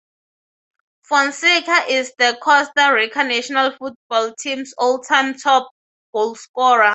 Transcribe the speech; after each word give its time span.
Fonseca 1.07 1.85
is 1.87 2.11
the 2.17 2.35
Costa 2.41 2.91
Rica 2.91 3.23
national 3.23 3.69
football 3.73 4.33
team's 4.33 4.73
all-time 4.79 5.35
top 5.35 5.69
goalscorer. 6.15 6.89